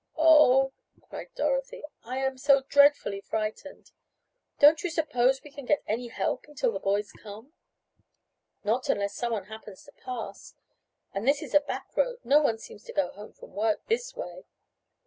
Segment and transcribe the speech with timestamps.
[0.17, 1.83] "Oh," cried Dorothy.
[2.03, 3.91] "I am so dreadfully frightened.
[4.57, 7.53] Don't you suppose we can get any help until the boys come?"
[8.63, 10.55] "Not unless someone happens to pass.
[11.13, 14.15] And this is a back road: no one seems to go home from work this
[14.15, 14.45] way."